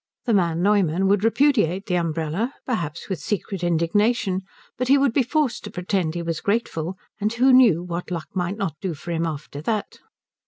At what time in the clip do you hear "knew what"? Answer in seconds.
7.53-8.09